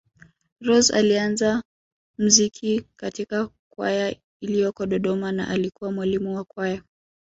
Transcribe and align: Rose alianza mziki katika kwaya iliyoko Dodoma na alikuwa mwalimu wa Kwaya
Rose 0.61 0.93
alianza 0.95 1.63
mziki 2.17 2.81
katika 2.95 3.49
kwaya 3.69 4.15
iliyoko 4.39 4.85
Dodoma 4.85 5.31
na 5.31 5.47
alikuwa 5.47 5.91
mwalimu 5.91 6.35
wa 6.35 6.43
Kwaya 6.43 6.81